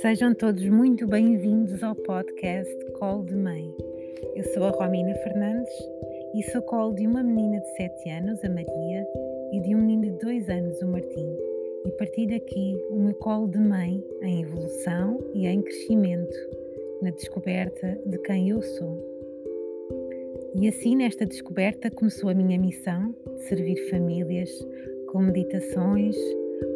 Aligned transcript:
Sejam 0.00 0.32
todos 0.34 0.66
muito 0.66 1.06
bem-vindos 1.06 1.82
ao 1.84 1.94
podcast 1.94 2.74
Colo 2.92 3.22
de 3.22 3.36
Mãe. 3.36 3.70
Eu 4.34 4.42
sou 4.44 4.64
a 4.64 4.70
Romina 4.70 5.14
Fernandes 5.16 5.72
e 6.34 6.42
sou 6.44 6.62
colo 6.62 6.94
de 6.94 7.06
uma 7.06 7.22
menina 7.22 7.60
de 7.60 7.68
7 7.76 8.08
anos, 8.08 8.42
a 8.42 8.48
Maria, 8.48 9.06
e 9.52 9.60
de 9.60 9.74
um 9.74 9.78
menino 9.78 10.16
de 10.16 10.24
2 10.24 10.48
anos, 10.48 10.80
o 10.80 10.86
Martim. 10.86 11.36
E 11.84 11.90
partilho 11.98 12.34
aqui 12.34 12.82
o 12.88 12.96
meu 12.96 13.14
colo 13.16 13.46
de 13.48 13.58
mãe 13.58 14.02
em 14.22 14.40
evolução 14.40 15.18
e 15.34 15.46
em 15.46 15.60
crescimento, 15.60 16.36
na 17.02 17.10
descoberta 17.10 17.98
de 18.06 18.16
quem 18.20 18.48
eu 18.48 18.62
sou. 18.62 18.98
E 20.54 20.66
assim, 20.66 20.96
nesta 20.96 21.26
descoberta, 21.26 21.90
começou 21.90 22.30
a 22.30 22.34
minha 22.34 22.58
missão 22.58 23.14
de 23.36 23.42
servir 23.42 23.76
famílias 23.90 24.50
com 25.12 25.18
meditações, 25.20 26.16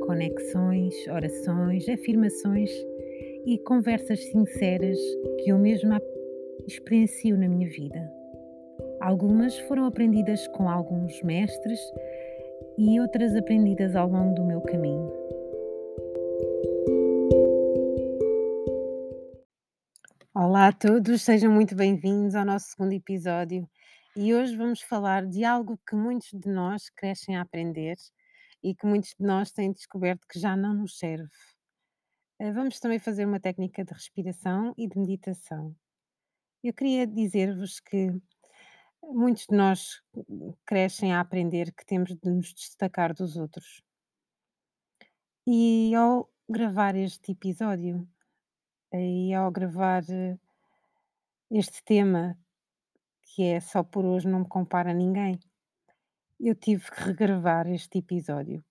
conexões, 0.06 0.95
orações, 1.09 1.88
afirmações 1.88 2.70
e 3.47 3.59
conversas 3.59 4.25
sinceras 4.30 4.98
que 5.39 5.51
eu 5.51 5.59
mesma 5.59 6.01
experiencio 6.66 7.37
na 7.37 7.47
minha 7.47 7.69
vida. 7.69 8.11
Algumas 9.01 9.59
foram 9.61 9.84
aprendidas 9.84 10.47
com 10.48 10.69
alguns 10.69 11.23
mestres 11.23 11.79
e 12.79 12.98
outras 12.98 13.37
aprendidas 13.37 13.95
ao 13.95 14.09
longo 14.09 14.34
do 14.34 14.45
meu 14.45 14.61
caminho. 14.62 15.12
Olá 20.34 20.69
a 20.69 20.73
todos, 20.73 21.23
sejam 21.23 21.53
muito 21.53 21.77
bem-vindos 21.77 22.34
ao 22.34 22.47
nosso 22.47 22.69
segundo 22.70 22.92
episódio 22.92 23.69
e 24.17 24.34
hoje 24.34 24.56
vamos 24.56 24.81
falar 24.81 25.27
de 25.27 25.45
algo 25.45 25.79
que 25.87 25.95
muitos 25.95 26.31
de 26.33 26.48
nós 26.48 26.89
crescem 26.89 27.37
a 27.37 27.42
aprender 27.42 27.97
e 28.62 28.75
que 28.75 28.87
muitos 28.87 29.15
de 29.19 29.27
nós 29.27 29.53
têm 29.53 29.70
descoberto 29.70 30.27
que 30.27 30.41
já 30.41 30.56
não 30.56 30.73
nos 30.73 30.98
serve. 30.98 31.53
Eh, 32.40 32.52
Vamos 32.52 32.80
também 32.80 32.98
fazer 32.98 33.27
uma 33.27 33.40
técnica 33.40 33.84
de 33.84 33.92
respiração 33.92 34.74
e 34.77 34.88
de 34.88 34.98
meditação. 34.98 35.74
Eu 36.62 36.72
queria 36.72 37.06
dizer-vos 37.06 37.78
que 37.80 38.10
muitos 39.02 39.46
de 39.46 39.56
nós 39.56 40.02
crescem 40.66 41.12
a 41.12 41.20
aprender 41.20 41.72
que 41.72 41.84
temos 41.86 42.10
de 42.16 42.30
nos 42.30 42.52
destacar 42.52 43.14
dos 43.14 43.36
outros. 43.36 43.82
E 45.46 45.94
ao 45.94 46.30
gravar 46.48 46.96
este 46.96 47.32
episódio, 47.32 48.08
e 48.92 49.32
ao 49.34 49.50
gravar 49.50 50.02
eh, 50.10 50.38
este 51.50 51.84
tema, 51.84 52.36
que 53.22 53.44
é 53.44 53.60
só 53.60 53.82
por 53.82 54.05
hoje 54.05 54.27
não 54.27 54.40
me 54.40 54.48
compara 54.48 54.90
a 54.90 54.94
ninguém, 54.94 55.38
eu 56.40 56.55
tive 56.55 56.90
que 56.90 57.00
regravar 57.02 57.66
este 57.68 57.98
episódio. 57.98 58.64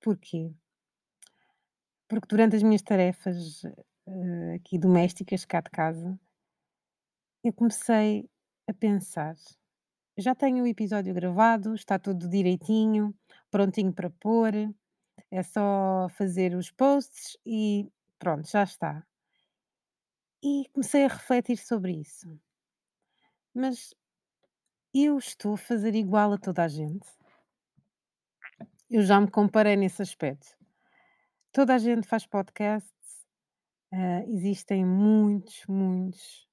Porquê? 0.00 0.52
Porque 2.10 2.26
durante 2.26 2.56
as 2.56 2.62
minhas 2.64 2.82
tarefas 2.82 3.64
eh, 3.64 4.54
aqui 4.56 4.76
domésticas, 4.76 5.44
cá 5.44 5.60
de 5.60 5.70
casa, 5.70 6.18
eu 7.44 7.52
comecei 7.52 8.28
a 8.66 8.74
pensar. 8.74 9.36
Já 10.18 10.34
tenho 10.34 10.64
o 10.64 10.66
episódio 10.66 11.14
gravado, 11.14 11.72
está 11.72 12.00
tudo 12.00 12.28
direitinho, 12.28 13.14
prontinho 13.48 13.92
para 13.92 14.10
pôr, 14.10 14.52
é 15.30 15.42
só 15.44 16.08
fazer 16.10 16.56
os 16.56 16.72
posts 16.72 17.38
e 17.46 17.88
pronto, 18.18 18.50
já 18.50 18.64
está. 18.64 19.06
E 20.42 20.64
comecei 20.72 21.04
a 21.04 21.08
refletir 21.08 21.58
sobre 21.58 21.92
isso. 21.92 22.28
Mas 23.54 23.94
eu 24.92 25.16
estou 25.16 25.54
a 25.54 25.56
fazer 25.56 25.94
igual 25.94 26.32
a 26.32 26.38
toda 26.38 26.64
a 26.64 26.68
gente. 26.68 27.06
Eu 28.90 29.02
já 29.02 29.20
me 29.20 29.30
comparei 29.30 29.76
nesse 29.76 30.02
aspecto. 30.02 30.59
Toda 31.52 31.74
a 31.74 31.78
gente 31.78 32.06
faz 32.06 32.26
podcasts, 32.26 33.26
ah, 33.92 34.24
existem 34.28 34.84
muitos, 34.84 35.64
muitos 35.68 36.48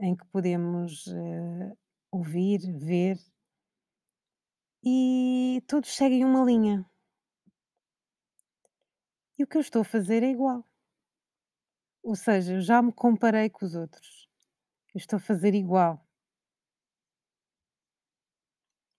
em 0.00 0.16
que 0.16 0.24
podemos 0.26 1.06
eh, 1.08 1.72
ouvir, 2.10 2.60
ver, 2.78 3.18
e 4.84 5.62
todos 5.66 5.94
seguem 5.94 6.24
uma 6.24 6.44
linha. 6.44 6.84
E 9.38 9.42
o 9.44 9.46
que 9.46 9.56
eu 9.56 9.60
estou 9.60 9.82
a 9.82 9.84
fazer 9.84 10.22
é 10.22 10.30
igual. 10.30 10.64
Ou 12.02 12.14
seja, 12.16 12.54
eu 12.54 12.60
já 12.60 12.80
me 12.80 12.92
comparei 12.92 13.50
com 13.50 13.64
os 13.64 13.74
outros. 13.74 14.28
Eu 14.94 14.98
estou 14.98 15.16
a 15.18 15.20
fazer 15.20 15.54
igual. 15.54 16.04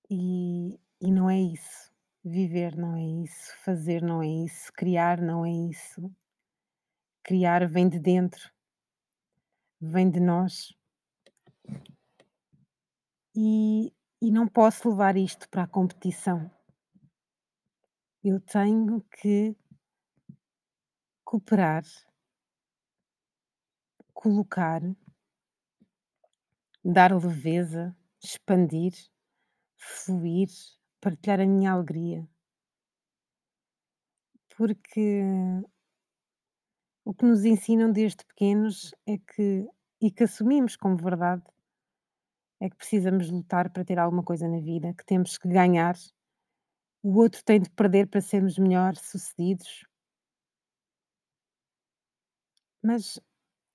E, 0.09 0.79
e 1.01 1.11
não 1.11 1.29
é 1.29 1.39
isso. 1.41 1.82
Viver 2.23 2.77
não 2.77 2.95
é 2.95 3.03
isso. 3.23 3.53
Fazer 3.63 4.01
não 4.01 4.21
é 4.21 4.27
isso. 4.27 4.71
Criar 4.73 5.19
não 5.19 5.45
é 5.45 5.51
isso. 5.51 6.09
Criar 7.21 7.67
vem 7.67 7.87
de 7.87 7.99
dentro, 7.99 8.51
vem 9.79 10.09
de 10.09 10.19
nós. 10.19 10.73
E, 13.35 13.93
e 14.21 14.29
não 14.31 14.47
posso 14.47 14.89
levar 14.89 15.15
isto 15.15 15.47
para 15.49 15.63
a 15.63 15.67
competição. 15.67 16.51
Eu 18.23 18.39
tenho 18.39 19.01
que 19.01 19.55
cooperar, 21.23 21.83
colocar, 24.13 24.81
dar 26.83 27.13
leveza, 27.13 27.95
expandir, 28.21 28.93
fluir, 29.77 30.49
partilhar 31.03 31.41
a 31.41 31.45
minha 31.45 31.73
alegria. 31.73 32.25
Porque 34.55 35.21
o 37.03 37.13
que 37.13 37.25
nos 37.25 37.43
ensinam 37.43 37.91
desde 37.91 38.25
pequenos 38.25 38.95
é 39.05 39.17
que, 39.17 39.67
e 40.01 40.09
que 40.09 40.23
assumimos 40.23 40.77
como 40.77 40.95
verdade, 40.95 41.43
é 42.61 42.69
que 42.69 42.77
precisamos 42.77 43.29
lutar 43.29 43.69
para 43.71 43.83
ter 43.83 43.99
alguma 43.99 44.23
coisa 44.23 44.47
na 44.47 44.61
vida, 44.61 44.93
que 44.93 45.05
temos 45.05 45.37
que 45.37 45.49
ganhar, 45.49 45.95
o 47.01 47.19
outro 47.19 47.43
tem 47.43 47.59
de 47.59 47.69
perder 47.71 48.07
para 48.07 48.21
sermos 48.21 48.57
melhor 48.57 48.95
sucedidos. 48.95 49.85
Mas 52.81 53.19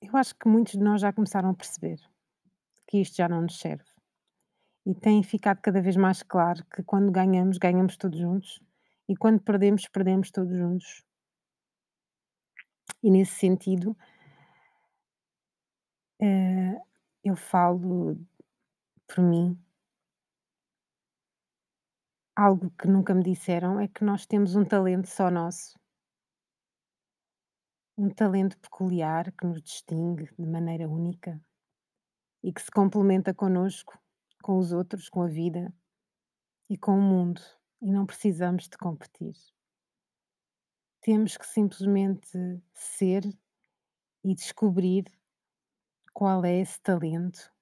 eu 0.00 0.16
acho 0.16 0.34
que 0.34 0.49
muitos 0.49 0.72
de 0.72 0.81
nós 0.81 1.03
já 1.03 1.12
começaram 1.12 1.50
a 1.50 1.55
perceber 1.55 1.99
que 2.87 3.03
isto 3.03 3.16
já 3.16 3.28
não 3.28 3.43
nos 3.43 3.59
serve. 3.59 3.97
E 4.88 4.94
tem 4.94 5.22
ficado 5.22 5.60
cada 5.60 5.82
vez 5.82 5.97
mais 5.97 6.22
claro 6.22 6.65
que 6.75 6.82
quando 6.82 7.12
ganhamos, 7.12 7.59
ganhamos 7.59 7.99
todos 7.99 8.19
juntos, 8.19 8.59
e 9.06 9.15
quando 9.15 9.38
perdemos, 9.38 9.87
perdemos 9.87 10.31
todos 10.31 10.56
juntos. 10.56 11.04
E 13.03 13.10
nesse 13.10 13.32
sentido, 13.32 13.94
eh, 16.19 16.75
eu 17.22 17.37
falo 17.37 18.19
por 19.06 19.22
mim. 19.22 19.62
Algo 22.34 22.71
que 22.71 22.88
nunca 22.88 23.15
me 23.15 23.22
disseram 23.22 23.78
é 23.78 23.88
que 23.88 24.03
nós 24.03 24.25
temos 24.25 24.56
um 24.56 24.65
talento 24.65 25.06
só 25.06 25.31
nosso. 25.31 25.78
Um 27.94 28.09
talento 28.09 28.56
peculiar 28.59 29.32
que 29.32 29.47
nos 29.47 29.60
distingue 29.60 30.31
de 30.38 30.47
maneira 30.47 30.88
única 30.88 31.38
e 32.43 32.50
que 32.50 32.62
se 32.62 32.71
complementa 32.71 33.34
connosco, 33.34 33.98
com 34.43 34.59
os 34.59 34.72
outros, 34.72 35.09
com 35.09 35.22
a 35.22 35.26
vida 35.28 35.72
e 36.69 36.76
com 36.76 36.99
o 36.99 37.03
mundo. 37.03 37.41
E 37.81 37.91
não 37.91 38.06
precisamos 38.06 38.69
de 38.69 38.76
competir. 38.76 39.34
Temos 41.00 41.37
que 41.37 41.47
simplesmente 41.47 42.28
ser 42.75 43.25
e 44.25 44.34
descobrir 44.34 45.04
qual 46.12 46.44
é 46.44 46.60
esse 46.60 46.81
talento. 46.81 47.53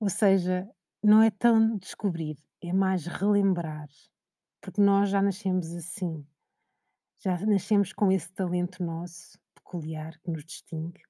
Ou 0.00 0.10
seja, 0.10 0.68
não 1.02 1.22
é 1.22 1.30
tão 1.30 1.76
descobrir, 1.78 2.36
é 2.60 2.72
mais 2.72 3.06
relembrar, 3.06 3.88
porque 4.60 4.80
nós 4.80 5.08
já 5.08 5.22
nascemos 5.22 5.72
assim. 5.72 6.26
Já 7.18 7.38
nascemos 7.46 7.92
com 7.92 8.10
esse 8.10 8.30
talento 8.32 8.82
nosso 8.82 9.38
peculiar 9.54 10.18
que 10.18 10.30
nos 10.30 10.44
distingue. 10.44 11.02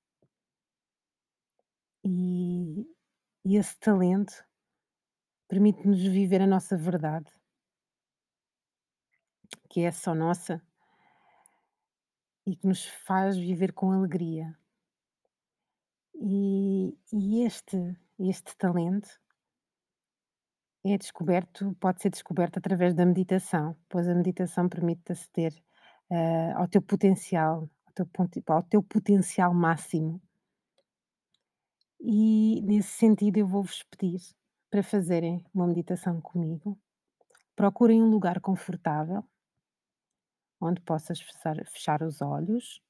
E, 2.04 2.86
e 3.44 3.56
esse 3.56 3.76
talento 3.78 4.45
permite-nos 5.48 6.02
viver 6.02 6.42
a 6.42 6.46
nossa 6.46 6.76
verdade, 6.76 7.30
que 9.68 9.80
é 9.80 9.92
só 9.92 10.14
nossa 10.14 10.62
e 12.46 12.56
que 12.56 12.66
nos 12.66 12.84
faz 12.84 13.36
viver 13.36 13.72
com 13.72 13.92
alegria. 13.92 14.56
E, 16.14 16.96
e 17.12 17.42
este, 17.42 17.76
este 18.18 18.56
talento 18.56 19.08
é 20.84 20.96
descoberto, 20.96 21.74
pode 21.80 22.00
ser 22.00 22.10
descoberto 22.10 22.58
através 22.58 22.94
da 22.94 23.04
meditação, 23.04 23.76
pois 23.88 24.08
a 24.08 24.14
meditação 24.14 24.68
permite 24.68 25.12
aceder 25.12 25.52
eh, 26.10 26.52
ao 26.52 26.68
teu 26.68 26.80
potencial, 26.80 27.68
ao 27.86 27.92
teu, 27.92 28.06
ponti- 28.06 28.42
ao 28.46 28.62
teu 28.62 28.82
potencial 28.82 29.52
máximo. 29.52 30.22
E 32.00 32.62
nesse 32.62 32.90
sentido 32.90 33.38
eu 33.38 33.46
vou-vos 33.46 33.82
pedir 33.84 34.20
para 34.76 34.82
fazerem 34.82 35.42
uma 35.54 35.66
meditação 35.66 36.20
comigo, 36.20 36.78
procurem 37.54 38.02
um 38.02 38.10
lugar 38.10 38.42
confortável 38.42 39.24
onde 40.60 40.82
possas 40.82 41.18
fechar, 41.18 41.56
fechar 41.64 42.02
os 42.02 42.20
olhos. 42.20 42.82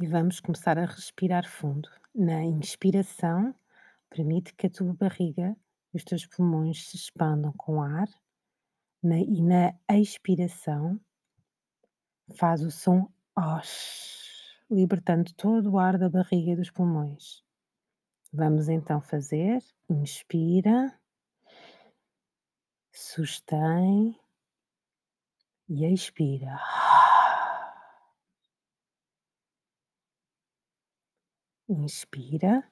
E 0.00 0.06
vamos 0.06 0.40
começar 0.40 0.78
a 0.78 0.86
respirar 0.86 1.46
fundo. 1.46 1.90
Na 2.14 2.42
inspiração, 2.42 3.54
permite 4.08 4.54
que 4.54 4.68
a 4.68 4.70
tua 4.70 4.94
barriga 4.94 5.54
e 5.92 5.98
os 5.98 6.04
teus 6.04 6.24
pulmões 6.24 6.88
se 6.88 6.96
expandam 6.96 7.52
com 7.52 7.82
ar. 7.82 8.08
Na, 9.02 9.18
e 9.18 9.42
na 9.42 9.74
expiração, 9.90 10.98
faz 12.32 12.62
o 12.62 12.70
som 12.70 13.10
OSH, 13.36 14.64
libertando 14.70 15.32
todo 15.34 15.72
o 15.72 15.78
ar 15.78 15.98
da 15.98 16.08
barriga 16.08 16.52
e 16.52 16.56
dos 16.56 16.70
pulmões. 16.70 17.42
Vamos 18.32 18.68
então 18.68 19.00
fazer. 19.00 19.62
Inspira, 19.88 20.98
sustém 22.90 24.18
e 25.68 25.84
expira. 25.92 26.58
Inspira, 31.68 32.70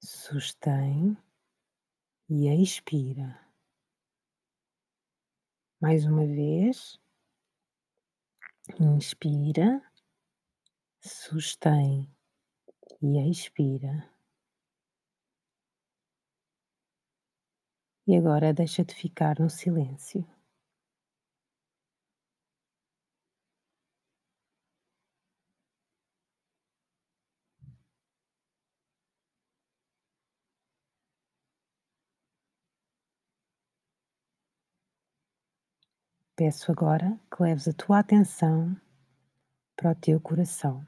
sustém 0.00 1.16
e 2.28 2.62
expira. 2.62 3.40
Mais 5.80 6.04
uma 6.04 6.24
vez. 6.24 6.98
Inspira, 8.74 9.80
sustém 11.00 12.10
e 13.02 13.18
expira. 13.30 14.10
E 18.08 18.16
agora 18.16 18.52
deixa-te 18.52 18.94
ficar 18.94 19.38
no 19.38 19.48
silêncio. 19.50 20.26
Peço 36.38 36.70
agora 36.70 37.18
que 37.34 37.42
leves 37.42 37.66
a 37.66 37.72
tua 37.72 38.00
atenção 38.00 38.78
para 39.74 39.92
o 39.92 39.94
teu 39.94 40.20
coração. 40.20 40.86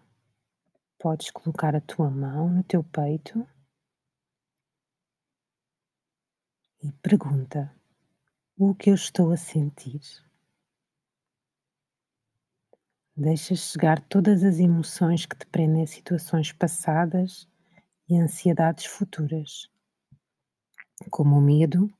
Podes 0.98 1.30
colocar 1.30 1.74
a 1.74 1.80
tua 1.80 2.10
mão 2.10 2.50
no 2.50 2.62
teu 2.62 2.84
peito 2.84 3.48
e 6.82 6.92
pergunta: 7.00 7.74
o 8.58 8.74
que 8.74 8.90
eu 8.90 8.94
estou 8.94 9.32
a 9.32 9.38
sentir? 9.38 10.02
Deixa 13.16 13.54
chegar 13.54 14.02
todas 14.02 14.44
as 14.44 14.58
emoções 14.58 15.24
que 15.24 15.34
te 15.34 15.46
prendem 15.46 15.82
a 15.82 15.86
situações 15.86 16.52
passadas 16.52 17.48
e 18.06 18.18
ansiedades 18.20 18.84
futuras, 18.84 19.70
como 21.10 21.38
o 21.38 21.40
medo, 21.40 21.90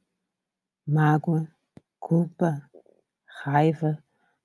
mágoa, 0.86 1.50
culpa, 1.98 2.67
raiva, 3.42 4.02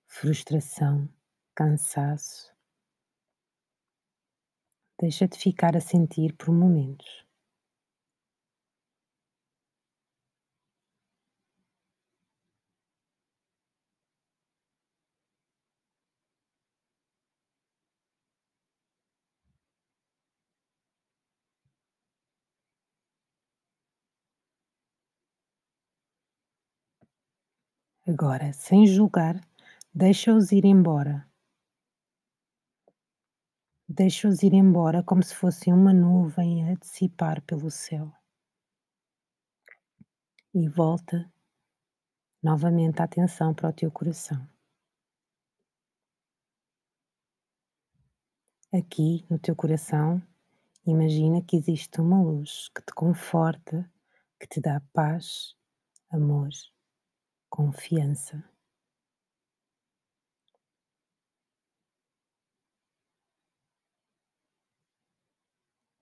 frustração, 0.08 1.10
cansaço. 1.56 2.54
Deixa-te 5.00 5.38
ficar 5.40 5.76
a 5.76 5.82
sentir 5.82 6.34
por 6.34 6.54
momentos. 6.54 7.23
Agora, 28.06 28.52
sem 28.52 28.86
julgar, 28.86 29.40
deixa-os 29.94 30.52
ir 30.52 30.66
embora. 30.66 31.26
Deixa-os 33.88 34.44
ir 34.44 34.54
embora 34.54 35.02
como 35.02 35.24
se 35.24 35.34
fossem 35.34 35.74
uma 35.74 35.94
nuvem 35.94 36.70
a 36.70 36.74
dissipar 36.74 37.42
pelo 37.44 37.72
céu. 37.72 38.12
E 40.54 40.68
volta 40.68 41.32
novamente 42.44 43.00
a 43.00 43.06
atenção 43.06 43.54
para 43.54 43.70
o 43.70 43.74
teu 43.74 43.90
coração. 43.90 44.46
Aqui 48.74 49.26
no 49.30 49.40
teu 49.40 49.56
coração, 49.56 50.22
imagina 50.86 51.42
que 51.42 51.56
existe 51.56 52.02
uma 52.02 52.22
luz 52.22 52.68
que 52.76 52.82
te 52.82 52.94
conforta, 52.94 53.90
que 54.38 54.46
te 54.46 54.60
dá 54.60 54.82
paz, 54.92 55.56
amor 56.10 56.50
confiança. 57.56 58.44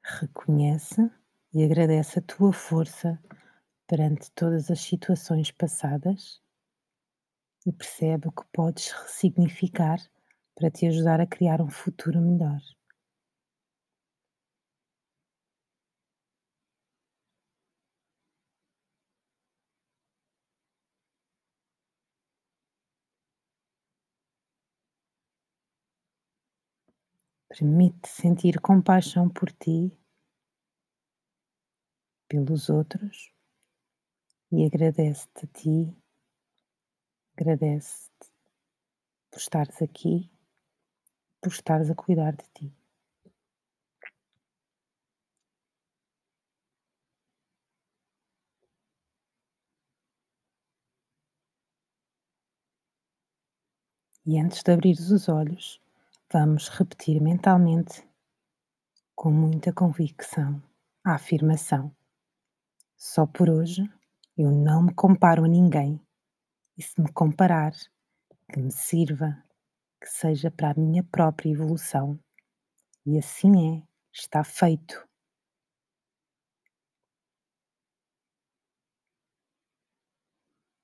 Reconhece 0.02 1.12
e 1.54 1.62
agradece 1.66 2.20
a 2.20 2.22
tua 2.22 2.54
força 2.54 3.22
perante 3.86 4.32
todas 4.32 4.72
as 4.72 4.80
situações 4.80 5.52
passadas 5.52 6.42
e 7.66 7.74
percebe 7.74 8.28
o 8.28 8.32
que 8.32 8.46
podes 8.54 8.92
ressignificar 8.92 10.00
para 10.54 10.70
te 10.70 10.86
ajudar 10.86 11.20
a 11.20 11.26
criar 11.26 11.60
um 11.60 11.70
futuro 11.70 12.22
melhor. 12.22 12.62
Permite 27.52 28.08
sentir 28.08 28.62
compaixão 28.62 29.28
por 29.28 29.52
ti, 29.52 29.92
pelos 32.30 32.70
outros 32.70 33.34
e 34.52 34.66
agradece-te 34.66 35.46
a 35.46 35.48
ti, 35.48 35.78
agradece-te 37.36 38.28
por 39.30 39.40
estares 39.40 39.82
aqui, 39.82 40.30
por 41.42 41.52
estares 41.52 41.90
a 41.90 41.96
cuidar 41.96 42.34
de 42.38 42.46
ti. 42.54 42.74
E 54.26 54.40
antes 54.40 54.64
de 54.64 54.72
abrir 54.72 54.98
os 55.00 55.30
olhos, 55.30 55.80
Vamos 56.34 56.70
repetir 56.70 57.22
mentalmente, 57.22 58.08
com 59.14 59.30
muita 59.30 59.74
convicção, 59.74 60.64
a 61.04 61.16
afirmação: 61.16 61.94
Só 62.96 63.28
por 63.28 63.50
hoje 63.50 63.84
eu 64.38 64.50
não 64.50 64.84
me 64.84 64.94
comparo 64.94 65.44
a 65.44 65.48
ninguém, 65.50 66.00
e 66.78 66.82
se 66.82 67.02
me 67.02 67.12
comparar, 67.12 67.74
que 68.48 68.62
me 68.62 68.72
sirva, 68.72 69.44
que 70.00 70.08
seja 70.08 70.50
para 70.50 70.72
a 70.72 70.74
minha 70.74 71.04
própria 71.04 71.52
evolução. 71.52 72.18
E 73.06 73.18
assim 73.18 73.80
é, 73.80 73.84
está 74.14 74.42
feito. 74.42 75.06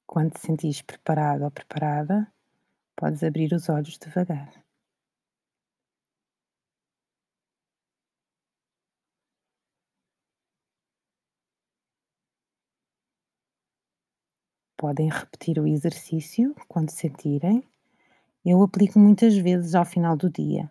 Quando 0.05 0.33
te 0.33 0.41
sentires 0.41 0.81
preparado 0.81 1.43
ou 1.43 1.51
preparada, 1.51 2.29
podes 2.97 3.23
abrir 3.23 3.53
os 3.53 3.69
olhos 3.69 3.97
devagar. 3.97 4.66
Podem 14.77 15.09
repetir 15.09 15.57
o 15.57 15.65
exercício 15.65 16.55
quando 16.67 16.91
sentirem. 16.91 17.63
Eu 18.45 18.61
aplico 18.61 18.99
muitas 18.99 19.35
vezes 19.35 19.73
ao 19.73 19.83
final 19.83 20.15
do 20.15 20.29
dia. 20.29 20.69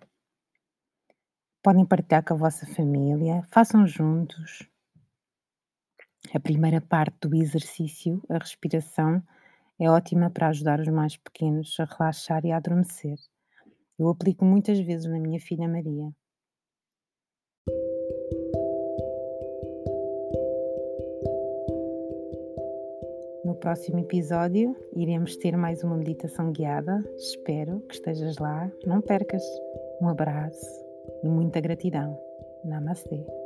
Podem 1.60 1.84
partilhar 1.84 2.24
com 2.24 2.34
a 2.34 2.36
vossa 2.36 2.64
família, 2.66 3.42
façam 3.50 3.84
juntos. 3.84 4.62
A 6.32 6.38
primeira 6.38 6.80
parte 6.80 7.16
do 7.26 7.34
exercício, 7.34 8.22
a 8.30 8.38
respiração, 8.38 9.20
é 9.76 9.90
ótima 9.90 10.30
para 10.30 10.48
ajudar 10.48 10.78
os 10.78 10.88
mais 10.88 11.16
pequenos 11.16 11.76
a 11.80 11.84
relaxar 11.84 12.46
e 12.46 12.52
a 12.52 12.58
adormecer. 12.58 13.18
Eu 13.98 14.08
aplico 14.08 14.44
muitas 14.44 14.78
vezes 14.78 15.06
na 15.06 15.18
minha 15.18 15.40
filha 15.40 15.68
Maria. 15.68 16.14
Próximo 23.56 23.98
episódio 23.98 24.76
iremos 24.94 25.36
ter 25.36 25.56
mais 25.56 25.82
uma 25.82 25.96
meditação 25.96 26.52
guiada. 26.52 27.02
Espero 27.16 27.80
que 27.88 27.94
estejas 27.94 28.38
lá. 28.38 28.70
Não 28.84 29.00
percas! 29.00 29.42
Um 30.00 30.08
abraço 30.08 30.66
e 31.22 31.28
muita 31.28 31.60
gratidão. 31.60 32.18
Namastê. 32.64 33.45